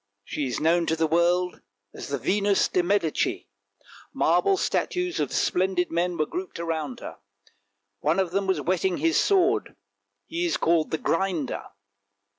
[0.25, 1.61] She is known to the world
[1.93, 3.49] as the Venus de Medici.
[4.11, 7.19] Marble statues of splendid men were grouped around her;
[7.99, 9.75] one of them was whetting his sword,
[10.25, 11.65] he is called the Grinder.